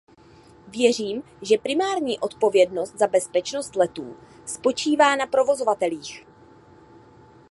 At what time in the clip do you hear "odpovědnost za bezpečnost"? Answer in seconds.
2.19-3.75